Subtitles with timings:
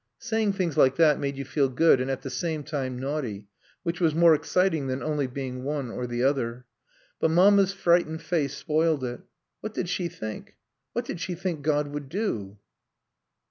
[0.17, 3.45] Saying things like that made you feel good and at the same time naughty,
[3.83, 6.65] which was more exciting than only being one or the other.
[7.19, 9.21] But Mamma's frightened face spoiled it.
[9.59, 10.55] What did she think
[10.93, 12.57] what did she think God would do?